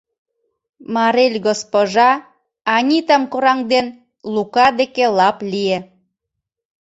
[0.95, 2.11] Марель госпожа,
[2.75, 3.87] Анитам кораҥден,
[4.33, 5.79] Лука деке лап лие.